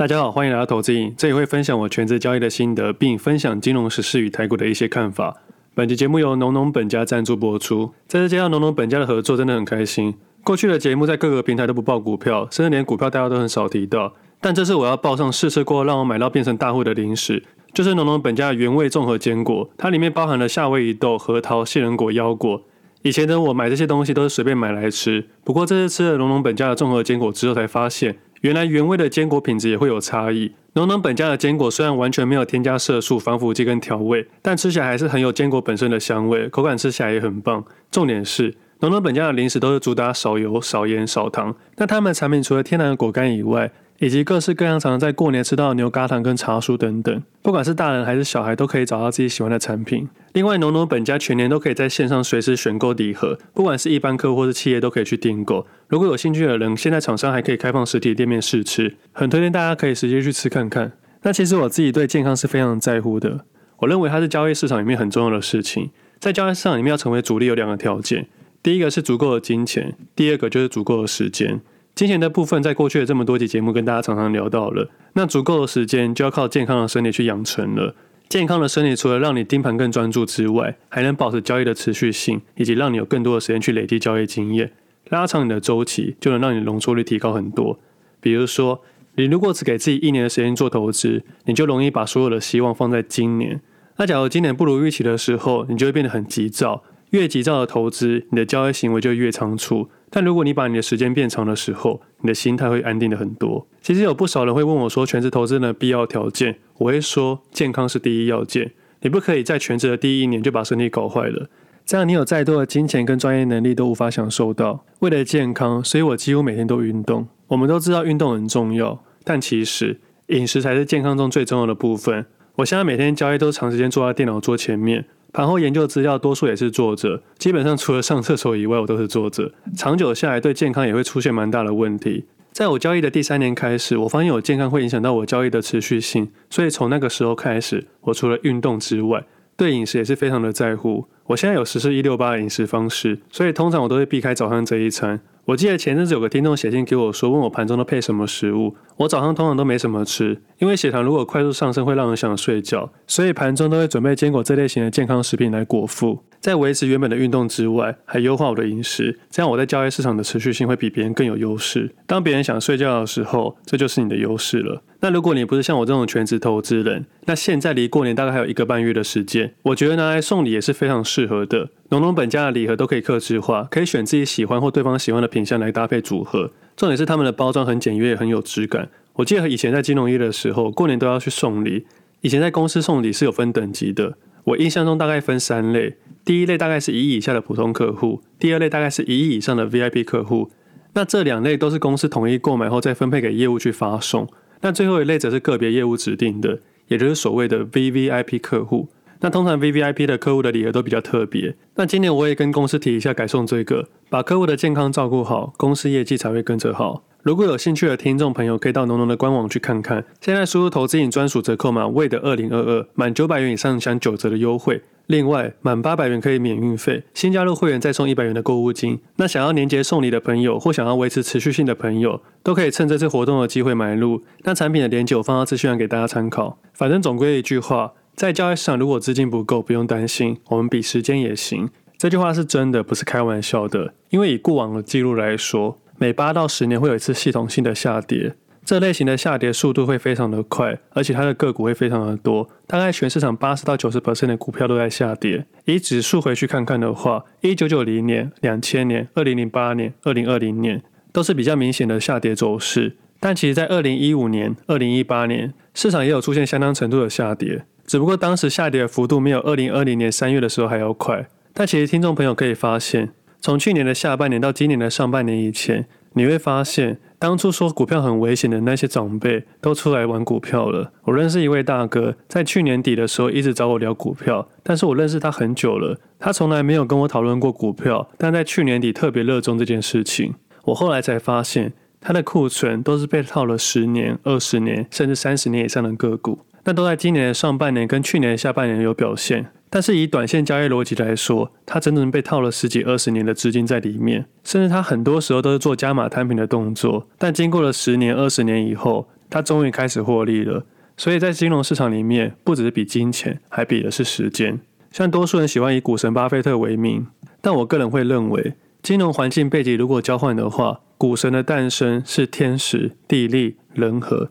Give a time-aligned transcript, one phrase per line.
[0.00, 5.36] 大家好，欢迎来到投资瘾，这里会分享我全职交易的心得，并分享金融时事与台股的一些看法。
[5.74, 7.92] 本期节目由农农本家赞助播出。
[8.06, 10.14] 在这接到农农本家的合作，真的很开心。
[10.42, 14.14] 过去的节目在各个平台都不报股票，甚至连股票大家都很少提到。
[14.40, 17.44] 但这次我要报上试吃过让我买到变成大户的零食，
[17.74, 22.62] 就是农农本家的原味综合坚果，它里面包含了夏威夷豆、核桃、杏仁果、腰果。
[23.02, 28.16] 以前的我买这些东西都是随便买来吃，不过这次吃了农农本家的综合坚果之后，才发现。
[28.40, 30.52] 原来原味的坚果品质也会有差异。
[30.72, 37.62] 农农本家的坚果虽然完全没有添加色素、防腐剂跟调味，但吃起来还是很有坚果本身的香味，口感吃起来也很棒。
[37.90, 41.54] 重点是，农农本家的零食都是主打少油、少盐、少糖。
[41.76, 50.08] 那他们的产品除了天然的果干以外，以及各式各样常常在过年吃到的牛轧糖跟茶酥等等，不管是大人还是小孩都可以找到自己喜欢的产品。
[50.32, 55.66] 另外，农农本家全年都可以在线上随时选购礼盒，不管是一般客户或是企业都可以去订购。
[55.88, 60.92] 如果有兴趣的人，现在厂商还可以开放实体店面试吃，很推荐大家可以直接去吃看看。
[61.22, 63.44] 那其实我自己对健康是非常在乎的，
[63.80, 65.90] 我认为它是交易市场里面很重要的事情。
[66.18, 68.26] 在交易市场里面要成为主力有两个条件，
[68.62, 71.60] 第一个是足够的金钱，第二个就是足够的时间。
[72.00, 74.88] 金钱的部分，在过去的这么多集节目跟大家常常聊到了。
[75.12, 77.94] 那足够的时间，就要靠健康的身体去养成了。
[78.30, 84.72] 健康的身体，除了让你盯盘更专注之外，还能保持交易的持续性，以及让你有更多的时间去累积交易经验。
[85.10, 87.78] 拉长你的周期，就能让你的容错率提高很多。
[88.22, 88.80] 比如说，
[89.16, 93.60] 你如果只给自己一年的时间做投资，你就容易把所有的希望放在今年。
[93.98, 96.82] 那假如今年不如预期的时候，你就会变得很急躁。
[97.10, 99.88] 越急躁的投资，你的交易行为就越仓促。
[100.10, 103.66] 但如果你把你的时间变长的时候，你的心态会安定的很多。
[103.80, 108.72] 其实有不少人会问我说，全职投资的必要条件，我会说，健康是第一要件。
[109.02, 111.48] 你不可以在全职的第一年就把身体搞坏了，
[111.86, 114.84] 这样你有再多的金钱跟专业能力都无法享受到。
[114.98, 117.26] 为了健康，所以我几乎每天都运动。
[117.48, 122.26] 我们都知道运动很重要，但其实饮食才是健康中最重要的部分。
[122.56, 125.06] 我现在每天交易都长时间坐在电脑桌前面。
[125.32, 129.52] 盘后研究资料多数也是坐着，基本上除了上厕所以外，我都是坐着。
[129.76, 132.24] 长久下来，对健康也会出现蛮大的问题。
[132.52, 139.24] 在我交易的第三年开始，我发现我健康会影响到我交易的持续性，所以从那个时候开始，我除了运动之外，
[139.56, 141.06] 对饮食也是非常的在乎。
[141.26, 145.20] 我现在有实施一六八的饮食方式，所以通常我都会避开早上这一餐。
[145.50, 148.76] 我记得前阵子有个听众写信给我说，问我盘中都配什么食物。
[148.98, 156.22] 我早上通常都没什么吃，因为血糖如果快速上升会让人想睡觉，所以盘中都会准备坚果这类型的健康食品来果腹。
[156.38, 161.92] 在维持原本的运动之外，还优化我的饮食，这样我在交易市场的持续性会比别人更有优势。
[162.06, 164.80] 当别人想睡觉的时候，这就是你的优势了。
[165.02, 171.70] 那如果你不是像我这种全职投资人，那现在离过年大概还有一个半月的时间，我觉得拿来送礼也是非常适合的。
[171.88, 176.52] 农农本家的礼盒都可以客制化，可以选自己喜欢或对方喜欢的品相来搭配组合。
[176.76, 178.90] 重点是他们的包装很简约，也很有质感。
[179.14, 181.86] 我记得以前在金融业的时候，过年都要去送礼。
[182.20, 185.96] 以前在公司送礼是有分等级的，我印象中大概分三类。
[186.22, 190.50] 第一类大概是一亿以下的普通客户，第二类大概是一亿以上的 VIP 客户。
[190.92, 194.28] 那这两类都是公司统一购买后再分配给业务去发送。
[194.60, 198.88] 那最后一类则是个别业务指定的，也就是所谓的 VVIP 客户。
[199.22, 201.54] 那通常 VVIP 的客户的礼盒都比较特别。
[201.74, 207.04] 那今年我也跟公司提一下改送这个，把客户的健康照顾好，公司业绩才会跟着好。
[207.22, 210.02] 如果有兴趣的听众朋友，可以到农农的官网去看看。
[210.22, 214.80] 现在输入投资瘾专属折扣码 w 的二零二二”，满九百元以上享九折的优惠。
[215.10, 217.02] 另外，满八百元可以免运费。
[217.14, 219.00] 新加入会员再送一百元的购物金。
[219.16, 224.22] 那想要年节送礼的朋友，或想要维持持续性的朋友，都可以趁这次活动的机会买入。
[224.44, 226.60] 那产品的链接我放到资讯栏给大家参考。
[226.74, 231.68] 反正总归一句话，在交易市场如果资金不够，不用担心，我们比时间也行。
[231.98, 233.94] 这句话是真的，不是开玩笑的。
[234.10, 245.44] 因为以过往的记录来说，每八到十年会有一次系统性的下跌，这类型的下跌速度会非常的快，而且它的个股会非常的多，大概全市场八十到九十 percent 的股票都在下跌。
[245.64, 250.82] 以指数回去看看的话，一九九零年、两千年、二零零八年、二零二零年
[251.12, 261.26] 都是比较明显的下跌走势，但其实在二零一五年、二零一八年市场也有出现相当程度的下跌，只不过当时下跌的幅度没有二零二零年三月的时候还要快。
[261.52, 263.10] 但其实听众朋友可以发现。
[263.42, 270.92] 从去年的下半年到今年的上半年以前，你会发现，当初说股票很危险的那些长辈都出来玩股票了。
[271.04, 280.34] 我认识一位大哥，在去年底的时候一直找我聊股票，但是我认识他很久了，他从来没有跟我讨论过股票，但在去年底特别热衷这件事情。
[280.64, 289.52] 我后来才发现，他的库存都是被套了十年、二十年，甚至三十年以上的个股，那都在今年的上半年跟去年的下半年有表现。
[289.72, 297.06] 但是以短线交易逻辑来说，它真正被套了十几二十年的资金在里面，甚至它很多时候都是做加码摊平的动作。
[297.16, 300.66] 但经过了十年二十年以后，他终于开始获利了。
[300.96, 304.58] 所以在金融市场里面，不只是比金钱，还比的是时间。
[304.90, 307.06] 像多数人喜欢以股神巴菲特为名，
[307.40, 314.30] 但我个人会认为，金融环境背景如果交换的话，股神的诞生是天时、地利、人和，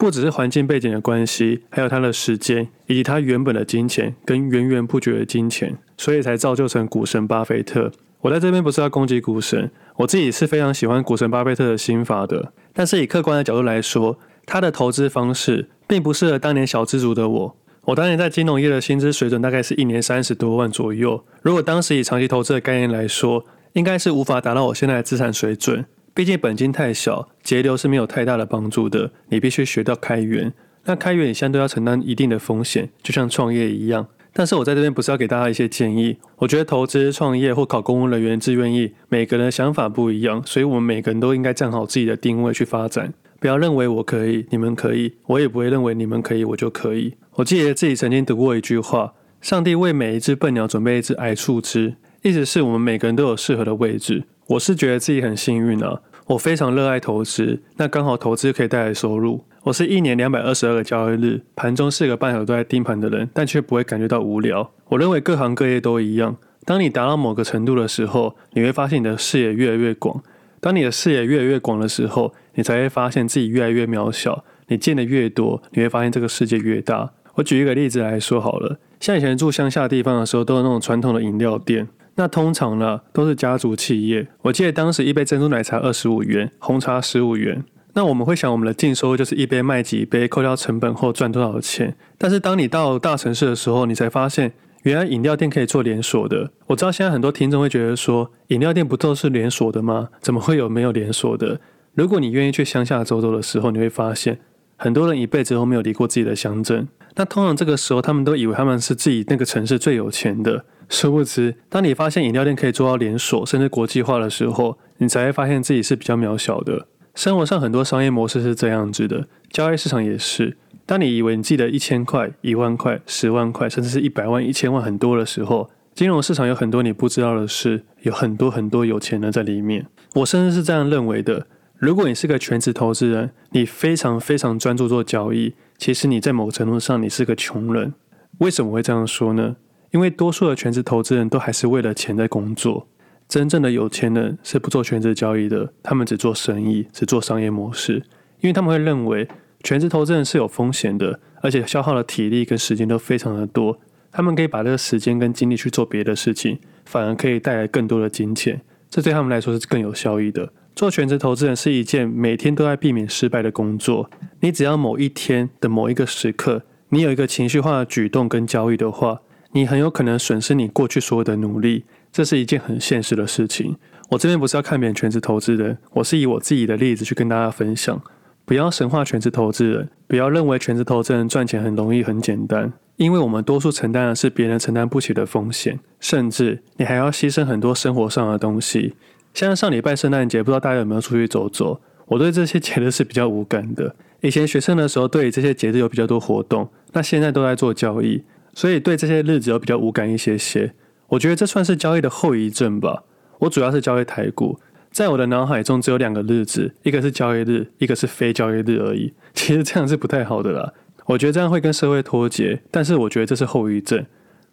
[0.00, 7.92] 不只是环境背景的关系，还有他的时间以及他原本的金钱跟源源不绝的金钱，所以才造就成股神巴菲特。
[8.22, 15.68] 我在这边不是要攻击股神，我自己是非常喜欢股神巴菲特的心法的，但是以客观的角度来说，他的投资方式。
[15.90, 17.56] 并不适合当年小资族的我。
[17.86, 21.24] 我当年在金融业的薪资水准大概是一年三十多万左右。
[21.42, 25.84] 如果当时以长期投资的概念来说，应该是无法达到我现在的资产水准。
[26.12, 29.12] 毕竟本金太小，节流是没有太大的帮助的。
[29.28, 30.52] 你必须学到开源，
[30.84, 34.08] 那开源你相对要承担一定的风险，就像创业一样。
[34.32, 36.16] 但是我在这边不是要给大家一些建议。
[36.36, 43.12] 我觉得投资、创业或考公务人员自愿意，每个人的想法不一样，所以我们每个人都应该站好自己的定位去发展。
[43.38, 47.14] 不要认为我可以，你们可以，我也不会认为你们可以，我就可以。
[47.34, 54.24] 我记得自己曾经读过一句话：上帝为每一只笨鸟准备一只矮树枝，意思是我们每个人都有适合的位置。
[54.50, 59.44] 我是觉得自己很幸运啊，我非常热爱投资，那刚好投资可以带来收入。
[59.62, 64.72] 我是一年两百二十二个交易日，盘中四个半小时都在盯盘的人，但却不会感觉到无聊。
[64.88, 70.20] 我认为各行各业都一样，当你达到某个程度的时候，你会发现你的视野越来越广。
[70.60, 74.44] 当你的视野越来越广的时候，你才会发现自己越来越渺小。
[74.66, 77.12] 你见的越多，你会发现这个世界越大。
[77.36, 81.86] 我举一个例子来说好了，像以前住乡下地方的时候，都有那种传统的饮料店。
[82.16, 84.28] 那通常呢，都是家族企业。
[84.42, 87.64] 我记得当时一杯珍珠奶茶二十五元，红茶十五元。
[87.94, 91.96] 那我们会想，我们的净收入就是一杯卖几杯，扣掉成本后赚多少钱。
[92.16, 94.52] 但是当你到大城市的时候，你才发现。
[94.84, 96.52] 原来饮料店可以做连锁的。
[96.68, 100.08] 我知道现在很多听众会觉得说，饮料店不都是连锁的吗？
[100.22, 101.60] 怎么会有没有连锁的？
[101.92, 104.38] 如果你愿意去乡下走走的时候，你会发现，
[104.76, 106.88] 很多人一辈子都没有离过自己的乡镇。
[107.16, 110.64] 那通常这个时候，他们都以为他们是自己那个城市最有钱的。
[110.90, 116.86] 殊不知，当你发现饮料店可以做到连锁，甚至国际化的时候，你才会发现自己是比较渺小的。
[117.14, 120.56] 生活上很多商业模式是这样子的，交易市场也是。
[120.84, 129.86] 当你以为你记得一千块、一万块、十万块，甚至是一百万、一千万很多的时候，金融市场有很多你不知道的事，有很多很多有钱人在里面。
[130.14, 131.46] 我甚至是这样认为的：
[131.76, 137.94] 如果你是个全职投资人，你非常非常专注做交易，其实你在某程度上你是个穷人。
[138.38, 139.54] 为什么会这样说呢？
[139.90, 142.88] 因为多数的全职投资人都还是为了钱在工作。
[143.28, 148.02] 真正的有钱人是不做全职交易的，他们只做生意，只做商业模式，
[148.40, 149.28] 因为他们会认为。
[149.62, 153.78] 全职投资人是有风险的，而且消耗的体力跟时间都非常的多。
[154.10, 160.50] 他们可以把这个时间跟精力去做别的事情，反而可以带来更多的金钱，这对他们来说是更有效益的。
[160.74, 164.10] 做全职投资人是一件每天都在避免失败的工作。
[164.40, 169.20] 你只要某一天的某一个时刻，你有一个情绪化的举动跟交易的话，
[169.52, 171.84] 你很有可能损失你过去所有的努力。
[172.12, 173.76] 这是一件很现实的事情。
[174.10, 178.02] 我这边不是要看别人全职投资人，我是以我自己的例子去跟大家分享。
[178.44, 188.94] 不要神化全职投资人，不要认为全职投资人赚钱很容易很简单，因为我们多数承担的是别人承担不起的风险，甚至你还要牺牲很多生活上的东西。
[189.32, 191.80] 像上礼拜圣诞节，不知道大家有没有出去走走？
[192.06, 193.94] 我对这些节日是比较无感的。
[194.22, 200.72] 以前学生的时候，对这些节日有比较多活动，那现在都在做交易，所以对这些日子有比较无感一些些。
[201.08, 203.04] 我觉得这算是交易的后遗症吧。
[203.40, 204.58] 我主要是交易台股。
[204.90, 209.12] 在我的脑海中，只有两个日子，一个是交易日，一个是非交易日而已。
[209.34, 210.72] 其实这样是不太好的啦。
[211.06, 214.04] 我觉得这样会跟社会脱节，但是我觉得这是后遗症。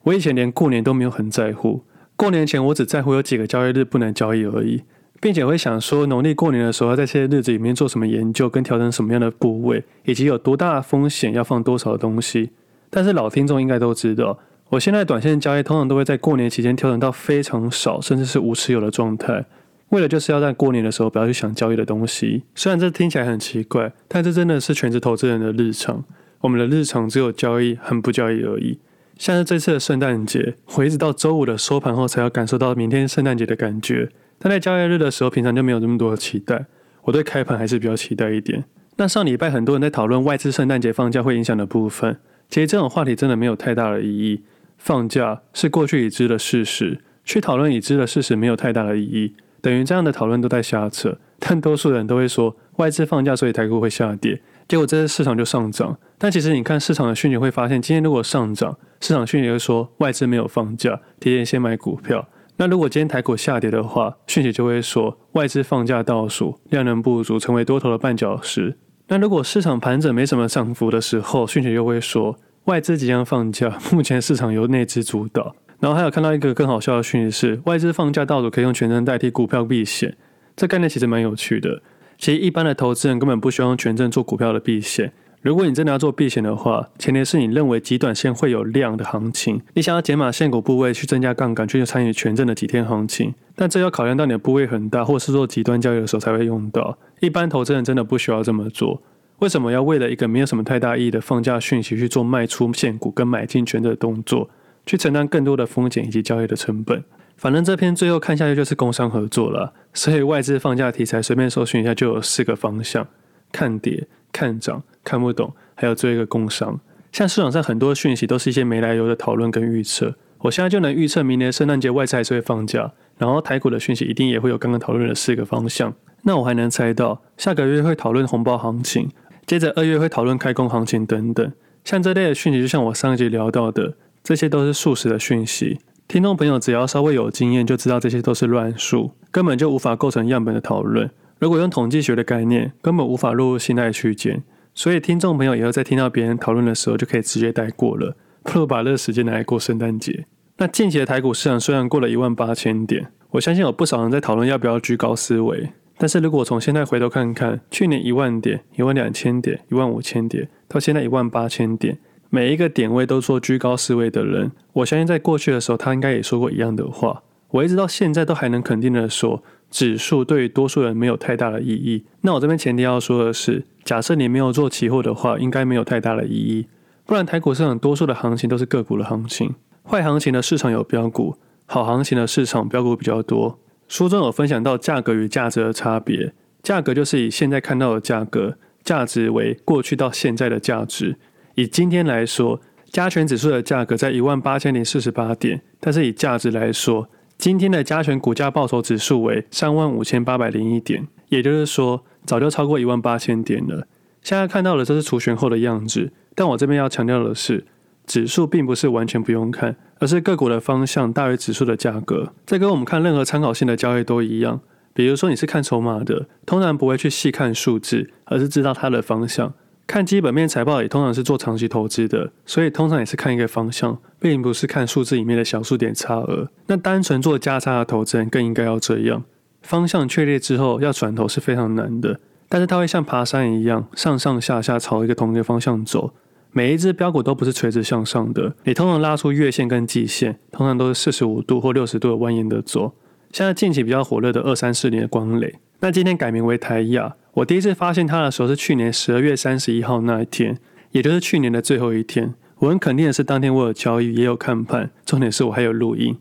[0.04, 1.84] 我以前连过年都没有很在乎，
[2.16, 4.84] 过年前我只在乎有几个交易日不能交易而已，
[5.20, 12.52] 并且会想说农历过年的时候在这些日子里面做什么研究，跟调整什么样的部位，以及有多大的风险要放多少东西。
[12.90, 14.40] 但是老听众应该都知道，
[14.70, 19.46] 我现在短线交易通常都会在过年期间调整到非常少，甚至是无持有的状态。
[19.90, 26.04] 为了就是要在过年的时候不要去想交易的东西，虽然这听起来很奇怪，但这真的是全职投资人的日常。
[26.42, 28.80] 我们的日常只有交易和不交易而已。
[29.18, 34.10] 像是这次的圣诞节，我一直到周五的收盘后才要感受到明天圣诞节的感觉。
[34.38, 36.66] 但在交易日的时候，平常就没有这么多的期待。
[37.04, 38.66] 我对开盘还是比较期待一点。
[38.98, 42.18] 那上礼拜很多人在讨论外资圣诞节放假会影响的部分，
[42.50, 44.44] 其实这种话题真的没有太大的意义。
[44.78, 49.34] 放假是过去已知的事实，去讨论已知的事实没有太大的意义。
[49.60, 55.98] 等于这样的讨论都在瞎扯，但多数人都会说外资放假，所以台股会下跌，结果这些市场就上涨。
[56.20, 62.30] 但其实你看市场的讯息会发现，今天如果上涨，市场讯息会说外资没有放假，提前先买股票。
[62.58, 68.78] 那如果今天台股下跌的话，讯息就会说外资放假倒数，量能不足，成为多头的绊脚石。
[69.10, 75.56] 那如果市场盘整没什么上浮的时候，讯息又会说外资即将放假， 目前市场由内资主导。
[75.80, 80.18] 然后还有看到一个更好笑的讯息是，外资放假到手可以用权证代替股票避险，
[80.56, 81.82] 这概念其实蛮有趣的。
[82.18, 85.14] 其实一般的投资人根本不需要用权证做股票的避险。
[85.42, 93.34] 如果你真的要做避险的话，前提是你认为极短线会有量的行情，你想要减码现股部位去增加杠杆，去参与权证的几天行情。
[93.56, 96.98] 但这要考量到你的部位很大，或是做极端交易的时候才会用到。
[97.20, 99.02] 一般投资人真的不需要这么做。
[99.40, 104.50] 为什么要为了一个没有什么太大意义的放假讯息去做卖出现股跟买进权证的动作，
[104.86, 107.04] 去承担更多的风险以及交易的成本？
[107.38, 113.08] 反正这篇最后看下去就是工商合作了，所以外资放假题材随便搜寻一下就有四个方向：
[113.52, 116.80] 看跌、看涨、看不懂，还有最后一个工商。
[117.12, 125.94] 像市场上很多讯息都是一些没来由的讨论跟预测，我现在就能预测明年圣诞节外资还是会放假，然后台股的讯息一定也会有刚刚讨论的四个方向。
[126.24, 129.10] 那我还能猜到下个月会讨论红包行情，
[129.46, 131.52] 接着二月会讨论开工行情等等。
[131.86, 135.80] 像这类的讯息，就像我上一集聊到的，这些都是速食的讯息。
[136.08, 141.10] 听众朋友只要稍微有经验，就知道这些都是乱数，根本就无法构成样本的讨论。
[141.40, 144.44] 如果用统计学的概念，根本无法落入信赖区间。
[144.74, 150.26] 所以听众朋友以后在听到别人讨论的时候，就可以直接带过了，不如把这个时间拿来过圣诞节。
[150.58, 155.70] 那近期的台股市场虽然过了一万八千点，我相信有不少人在讨论要不要居高思维。
[156.00, 161.98] 但是如果从现在回头看看，去年一万点、一万两千点、一万五千点，到现在一万八千点。
[162.30, 167.24] 每一个点位都做居高思维的人，我相信在过去的时候，他应该也说过一样的话。
[167.50, 172.06] 我一直到现在都还能肯定的说，指数对于多数人没有太大的意义。
[172.22, 176.68] 那我这边前提要说的是，假设你没有做期货的话，应该没有太大的意义。
[177.06, 183.60] 不然台股市场多数的行情都是个股的行情，坏行情的市场有标股，好行情的市场标股比较多。
[183.88, 191.16] 书中有分享到价格与价值的差别，价格就是以现在看到的价格，价值为过去到现在的价值。
[191.56, 192.60] 以今天来说，
[192.92, 203.88] 加权指数的价格在一万八千零四十八点，但是以价值来说，今天的加权股价报酬指数为三万五千八百零一点，也就是说，早就超过一万八千点了。
[204.24, 207.68] 现在看到的这是除权后的样子，但我这边要强调的是，
[208.08, 212.34] 指数并不是完全不用看，而是个股的方向大于指数的价格。
[212.46, 214.60] 这跟我们看任何参考性的交易都一样，
[214.96, 219.54] 比如说你是看筹码的，通常不会去细看数字，而是知道它的方向。
[219.88, 226.50] 看基本面财报也通常是做长期投资的，所以通常也是看一个方向，并不是看数字里面的小数点差额。
[226.68, 229.24] 那单纯做加差的投资人更应该要这样。
[229.62, 236.14] 方向确立之后，要转头是非常难的，但是它会像爬山一样，上上下下朝一个同一个方向走。
[236.52, 242.94] 每一只标股都不是垂直向上的，你通常拉出月线跟季线，通常都是四十五度或六十度的蜿蜒的走。
[243.32, 247.16] 现在近期比较火热的二三四零的光磊，那今天改名为台亚。
[247.34, 250.58] 我第一次发现它的时候是去年十二月三十一号那一天，
[250.92, 252.34] 也就是去年的最后一天。
[252.60, 256.18] 我很肯定的是，当天我有交易，也有看盘，重点是我还有录音。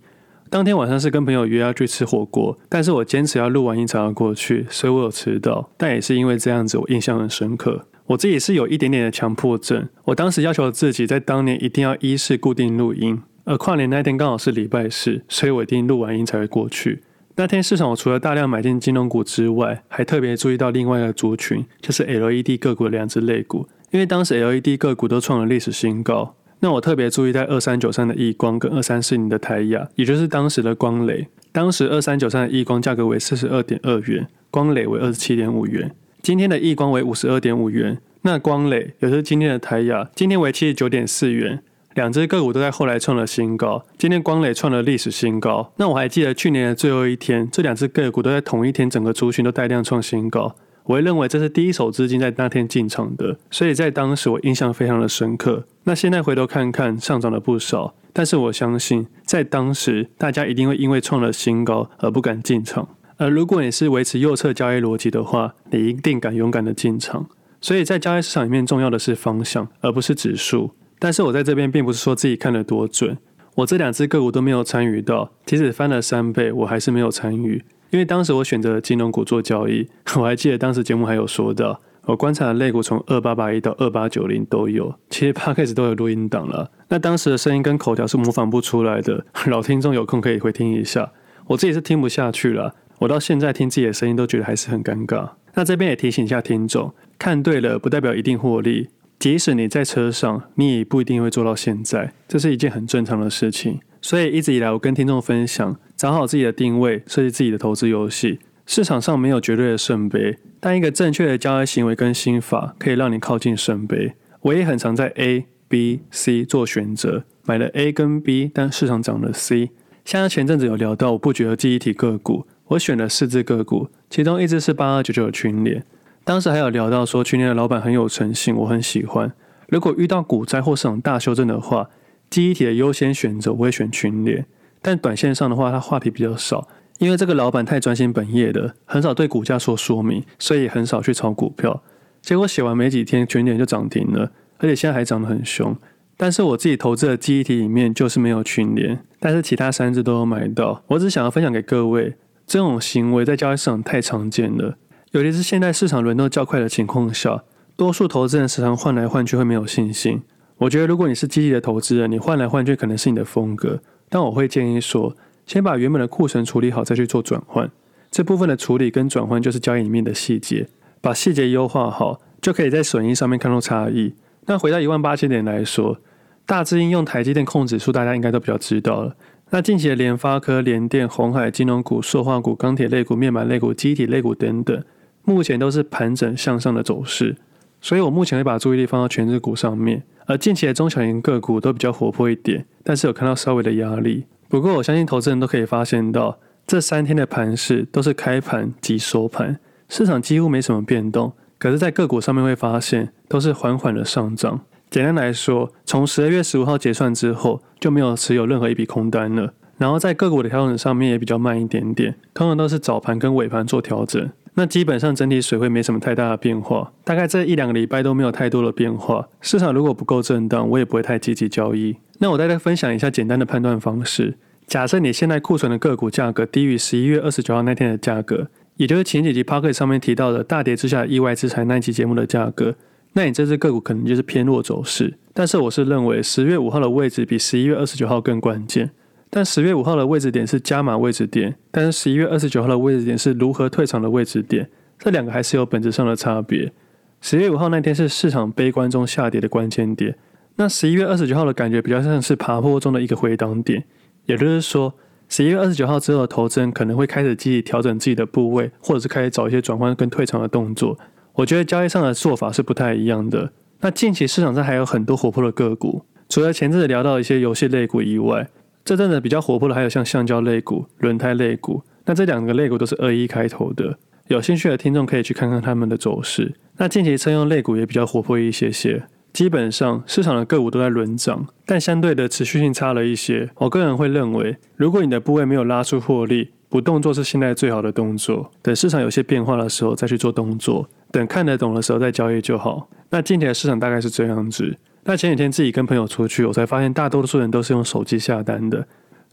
[0.50, 5.70] 当天晚上是跟朋友约要去吃火锅，但是我坚持要录完音才要过去，所以我有迟到。
[5.78, 7.86] 但也是因为这样子，我印象很深刻。
[8.08, 17.02] 我自己是有一点点的强迫症，我当时要求自己在当年一定要依次固定录音，而跨年那天刚好是礼拜四，所以我一定录完音才会过去。
[17.38, 26.34] 那天市场，我除了大量买进金融股之外，还特别注意到另外一个族群，就是 LED 个股的两只类股，因为当时 LED 个股都创了历史新高。
[26.60, 31.28] 那我特别注意在二三九三的亿光跟二三四零的台亚，也就是当时的光磊。
[31.52, 35.94] 当时二三九三的亿光价格为四十二点二元，光磊为二十七点五元。
[36.22, 41.62] 今天的亿光为五十二点五元，那光磊也就是今天的台亚，今天为七十九点四元。
[41.96, 45.72] 两只个股都在后来创了新高，今天光磊创了历史新高。
[45.76, 50.54] 那我还记得去年的最后一天，这两只个股都在同一天，整个族群都带量创新高。
[50.84, 55.64] 我会认为这是第一手资金在那天进场的，所以在当时我印象非常的深刻。
[55.84, 62.86] 那现在回头看看，上涨了不少，但是我相信在当时大家一定会因为创了新高而不敢进场。
[63.16, 67.26] 而如果你是维持右侧交易逻辑的话，你一定敢勇敢的进场。
[67.62, 70.72] 所以在交易市场里面，重要的是方向，而不是指数。
[70.98, 73.18] 但是我在这边并不是说自己看得多准，
[73.56, 79.88] 我这两只个股都没有参与到，即使翻了三倍，我还是没有参与，因为当时我选择了金融股做交易。
[80.16, 86.70] 我还记得当时节目还有说到，我观察的类股从二八八一到二八九零都有，其实 Podcast 都有录音档了。
[86.88, 91.12] 那当时的声音跟口条是模仿不出来的，老听众有空可以回听一下。
[91.48, 95.30] 我自己是听不下去了，我到现在听自己的声音都觉得还是很尴尬。
[95.54, 98.88] 那这边也提醒一下听众，看对了不代表一定获利。
[99.18, 103.80] 即使你在车上，你也不一定会做到现在，这是一件很正常的事情。
[104.02, 108.38] 所以一直以来，我跟听众分享，找好自己的定位，设计自己的投资游戏。
[108.66, 114.14] 市场上没有绝对的圣杯，但一个正确的交易行为跟心法可以让你靠近圣杯。
[114.42, 119.70] 我也很常在 A、B、C 做选择，买了 A 跟 B，但市场涨了 C。
[120.04, 125.84] 像前阵子有聊到我不觉得记忆体个股，我选了四只个股，其中一只是八二九九的群联。
[126.26, 129.32] 当时还有聊到说群联的老板很有诚信，我很喜欢。
[129.68, 131.88] 如果遇到股灾或市场大修正的话，
[132.28, 134.44] 记忆体的优先选择我会选群联。
[134.82, 136.66] 但短线上的话，他话题比较少，
[136.98, 141.80] 因为这个老板太专心本业的，很少对股价做说明，所以很少去炒股票。
[142.20, 145.76] 结果写完没几天，群联就涨停了，而且现在还涨得很凶。
[146.16, 150.82] 但是我自己投资的记忆体里面就是没有群联，但是其他三只都有买到。
[150.88, 154.76] 我只想要分享给各位，这种行为在交易市场太常见了，
[155.16, 157.42] 尤其是现在市场轮动较快的情况下，
[157.74, 160.22] 多数投资人时常换来换去会没有信心。
[160.58, 163.80] 我觉得如果你是积极的投资人，你换来换去可能是你的风格，
[164.10, 167.70] 但我会建议说，先把原本的库存处理好，再去做转换。
[168.10, 170.68] 这部分的处理跟转换就是交易里面的细节，
[171.00, 174.12] 把细节优化好，就可以在损益上面看到差异。
[174.44, 175.98] 那回到一万八千点来说，
[176.44, 179.16] 大致应用台积电控指数，大家应该都比较知道了。
[179.48, 184.84] 那近期的联发科、联电、鸿海、金融股、塑化股、钢铁类股、面板类股、机体类股等等，
[185.26, 187.36] 目前都是盘整向上的走势。
[187.82, 190.02] 所以我目前会把注意力放到全日股上面。
[190.24, 194.24] 而近期的中小型个股都比较活泼一点，但是有看到稍微的压力。
[194.48, 201.32] 不过我相信投资人都可以发现到，这三天的盘势都是开盘即收盘，市场几乎没什么变动。
[201.58, 204.60] 可是，在个股上面会发现，都是缓缓的上涨。
[204.90, 209.52] 简单来说，从十二月十五号结算之后，就没有持有任何一笔空单了。
[209.78, 214.30] 然后在个股的调整上面也比较慢一点点，通常都是早盘跟尾盘做调整。
[214.56, 219.28] 那基本上整体水位没什么太大的变化，大概这一两个礼拜都没有太多的变化。
[219.40, 221.96] 市场如果不够震荡，我也不会太积极交易。
[222.18, 224.34] 那我再来分享一下简单的判断方式。
[224.66, 228.48] 假设你现在库存的个股价格低于十一月二十九号那天的价格。
[228.76, 232.74] 也就是前几集 Podcast 上面提到的大跌之下意外之财那一期节目的价格，
[233.14, 235.14] 那你这只个股可能就是偏弱走势。
[235.32, 238.90] 但是我是认为十月五号的位置比十一月二十九号更关键。
[239.36, 244.66] 但十月五号的位置点是加码位置点，但是十一月二十九号的位置点是如何退场的位置点，
[244.98, 246.72] 这两个还是有本质上的差别。
[247.20, 250.16] 十月五号那天是市场悲观中下跌的关键点，
[250.54, 253.84] 那十一月二十九号的感觉比较像是爬坡中的一个回档点，
[254.24, 254.94] 也就是说。
[255.28, 260.98] 十一月二十九号之后的投资人可能会开始积极调整自己的部位，或者是开始找一些转换跟退场的动作。
[261.34, 263.52] 我觉得交易上的做法是不太一样的。
[263.80, 268.48] 那近期市场上还有很多活泼的个股，除了前阵子聊到一些游戏类股以外，
[268.86, 271.82] 这阵子比较活泼的还有像橡胶类股、轮胎类股。
[272.04, 276.54] 那这两个类股都是二一开头的，有兴趣的听众可以去看看他们的走势。
[276.76, 279.02] 那近期车用类股也比较活泼一些些。
[279.32, 283.50] 基本上市场的个股都在轮涨，但相对的持续性差了一些。
[283.56, 288.52] 我个人会认为，如果你的部位没有拉出获利，不动作是现在最好的动作。
[288.62, 292.88] 等市场有些变化的时候再去做动作，等看得懂的时候再交易就好。
[293.10, 294.76] 那近期的市场大概是这样子。
[295.08, 298.86] 那前几天自己跟朋友出去，我才发现大多数人都是用手机下单的，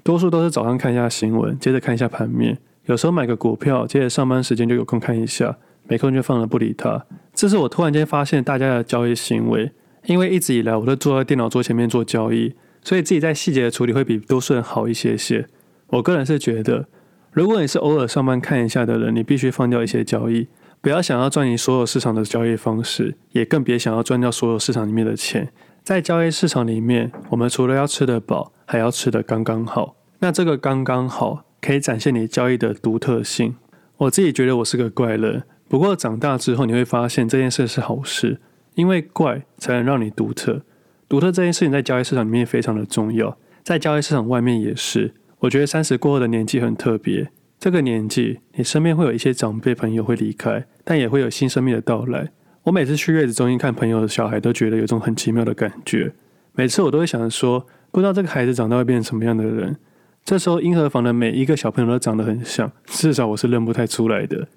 [0.04, 5.58] 多数都是早上看一下新闻，接着看一下盘面，有时候买个股票，接着上班时间就有空看一下，
[5.88, 7.04] 没空就放了不理它。
[7.34, 9.72] 这是我突然间发现大家的交易行为。
[10.06, 15.48] 因为一直以来我都坐在电脑桌前面做交易，所以自己在细节的处理会比多数人好一些些。
[15.88, 16.88] 我个人是觉得，
[17.32, 20.50] 如果你是偶尔上班看一下的人，你必须放掉一些交易，
[20.82, 25.54] 不要想要赚赢所有市场的交易方式，也更别想要赚掉所有市场里面的钱。
[25.84, 29.98] 在交易市场里面，我们除了要吃得饱，还要吃得刚刚好。
[30.20, 33.56] 那这个刚刚好，可以展现你交易的独特性。
[33.98, 38.40] 我自己觉得我是个怪人，不过长大之后你会发现这件事是好事。
[38.76, 40.62] 因为怪才能让你独特，
[41.10, 45.14] 独特这件事情在交易市场里面非常的重要，在交易市场外面也是。
[45.40, 52.32] 我觉得三十过后的年纪很特别，这个年纪你身边会有一些长辈朋友会离开，但也会有新生命的到来。
[52.64, 56.14] 我每次去月子中心看朋友的小孩，都觉得有种很奇妙的感觉。
[56.54, 59.76] 每次我都会想着说，不知道这个孩子长大会变成什么样的人。
[60.24, 64.48] 这时候婴儿房的每一个小朋友都长得很像，至少我是认不太出来的。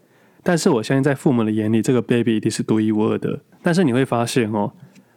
[0.45, 3.41] 但是我相信，在父母的眼里，这个 baby 一定是独一无二的。
[3.61, 4.71] 但是你会发现哦，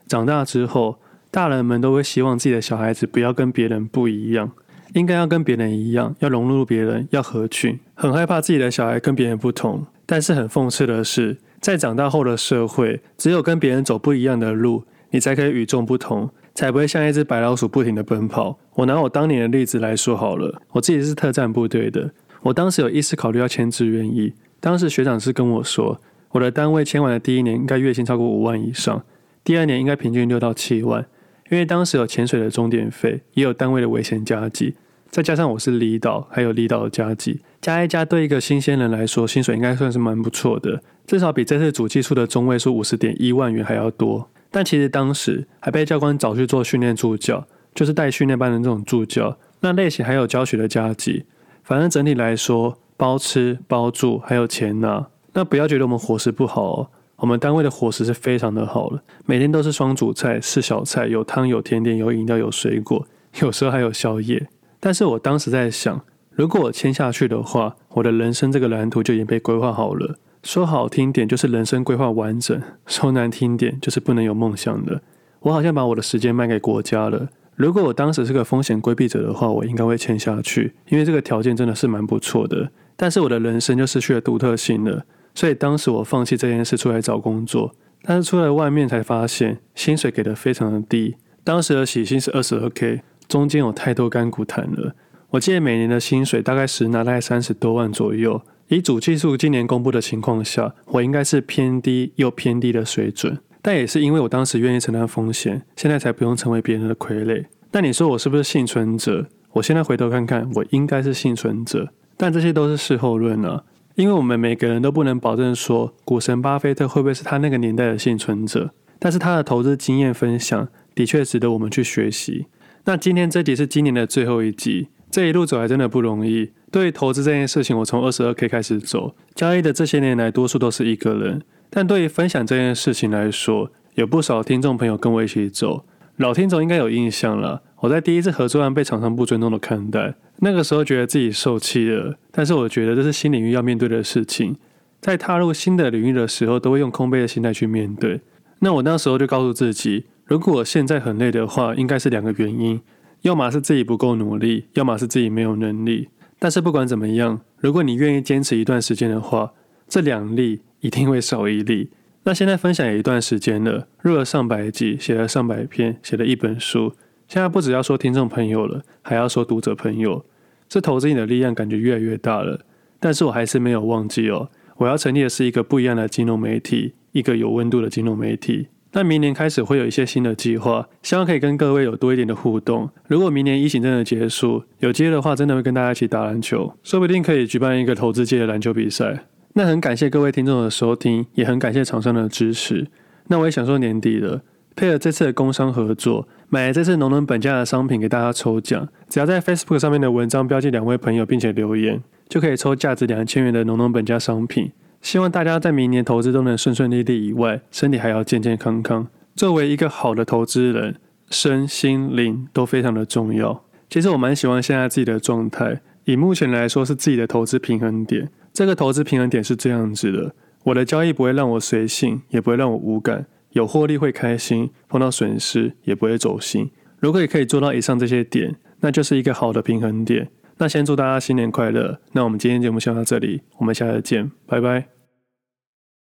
[0.07, 0.97] 长大之后，
[1.29, 4.51] 大人们都会希望自己的小孩子不要跟别人不一样，
[4.95, 9.85] 应该要跟别人一样，要融入别人，要合群，很害怕自己的小孩跟别人不同。
[10.07, 18.57] 但是很讽刺的是，在长大后的社会，只有跟别人走不一样的路，你才可以与众不同，才不会像一只白老鼠不停地奔跑。
[18.75, 22.11] 我拿我当年的例子来说好了，我自己是特战部队的，
[22.43, 24.33] 我当时有一丝考虑要签志愿役。
[24.61, 25.99] 当时学长是跟我说，
[26.31, 29.03] 我的单位签完的第一年应该月薪超过五万以上，
[29.43, 31.05] 第二年应该平均六到七万，
[31.49, 34.75] 因为当时有潜水的钟点费，也有单位的危险加给，
[35.11, 44.29] 再加上我是离岛，还有离岛的加给，加一加，对一个新鲜人来说，薪水应该算是蛮不错的，至少比这次主技术的中位数五十点一万元还要多。
[44.51, 51.25] 但其实当时还被教官找去做训练助教，就是带训练班的这种助教，那类型还有教学的加给，
[51.63, 55.07] 反正整体来说，包吃包住还有钱拿。
[55.33, 63.07] 那不要觉得我们伙食不好哦，我们单位的伙食是非常的好了，每天都是双主菜、四小菜，有汤有甜点有饮料有水果，
[63.41, 64.47] 有时候还有宵夜。
[64.79, 70.17] 但是我当时在想，如果我签下去的话，我的人生这个蓝图就已经被规划好了。
[70.41, 75.01] 说好听点就是人生规划完整，说难听点就是不能有梦想的。
[75.41, 77.27] 我好像把我的时间卖给国家了。
[77.55, 82.71] 如果我当时是个风险规避者的话，我应该会签下去，因为这个条件真的是蛮不错的。
[82.95, 87.75] 但是我的人生就失去了独特性了，所以当时我放弃这件事出来找工作。
[88.01, 91.17] 但是出来外面才发现，薪水给的非常的低。
[91.43, 93.01] 当时的起薪是二十二 K。
[93.29, 94.95] 中间有太多干股谈了。
[95.29, 98.41] 我记得每年的薪水大概实拿大概三十多万左右。
[98.67, 103.37] 以主技术今年公布的情况下，我应该是偏低又偏低的水准。
[103.61, 107.45] 但也是因为我当时愿意承担风险，现在才不用成为别人的傀儡。
[107.69, 109.27] 但你说我是不是幸存者？
[109.53, 111.89] 我现在回头看看，我应该是幸存者。
[112.17, 113.63] 但这些都是事后论啊，
[113.95, 118.71] 因为我们每个人都不能保证说股神巴菲特会不会是他那个年代的幸存者。
[118.97, 122.47] 但是他的投资经验分享的确值得我们去学习。
[122.89, 126.49] 那今天这集是今年的最后一集，这一路走来真的不容易。
[126.71, 131.43] 对于投资这件事情，我从二十二 K 开始走，交易的这些年来，多数都是一个人。
[131.69, 135.85] 但对于分享这件事情来说，有不少听众朋友跟我一起走。
[136.17, 142.17] 老听众应该有印象了，我在第一次合作案被厂商不尊重的看待，那个时候觉得自己受气了。
[142.31, 144.55] 但是我觉得这是新领域要面对的事情，
[144.99, 148.21] 在踏入新的领域的时候，都会用空杯的心态去面对。
[148.61, 150.05] 那我那时候就告诉自己。
[150.29, 152.79] 如果现在很累的话，应该是两个原因，
[153.23, 156.09] 要么是自己不够努力，要么是自己没有能力。
[156.37, 159.53] 但是不管怎么样，如果你愿意坚持一段时间的话，
[159.87, 161.89] 这两例一定会少一例。
[162.25, 166.93] 那现在分享也一段时间了，录了上百集，写了上百篇，写了一本书。
[167.27, 170.23] 现在不只要说听众朋友了，还要说读者朋友。
[170.67, 172.59] 这投资你的力量感觉越来越大了。
[172.99, 178.67] 但是我还是没有忘记哦，我要成立的是一个不一样的金融媒体，一个有温度的金融媒体。
[178.91, 182.89] 那明年开始会有一些新的计划，希望可以跟各位有多一点的互动。
[183.07, 189.25] 如果明年疫情真的结束，有机会的话，真的会跟大家一起打篮球，说不定可以举办一个投资界的篮球比赛。
[189.53, 192.87] 那很感谢各位听众的收听，也很感谢厂商的支持。
[193.27, 194.41] 那我也想说年底了，
[194.75, 204.71] 配合这次的工商合作，买了这次农农本家的商品给大家抽奖，只要在 Facebook 上面的文章标记两位朋友，并且留言，就可以抽价值两千元的农农本家商品。
[205.01, 209.07] 希望大家在明年投资都能顺顺利利以外，身体还要健健康康。
[209.35, 210.95] 作为一个好的投资人，
[211.29, 213.63] 身心灵都非常的重要。
[213.89, 218.29] 其实我蛮喜欢现在自己的状态，以目前来说是自己的投资平衡点。
[218.53, 220.33] 这个投资平衡点是这样子的：
[220.65, 226.69] 我的交易不会让我随性，也不会让我无感，有获利会开心，碰到损失也不会走心。
[226.99, 230.29] 如果也可以做到以上这些点，那就是一个好的平衡点。
[230.59, 231.99] 那先祝大家新年快乐！
[232.11, 234.98] 那我们今天节目先到这里，我们下次见，拜拜。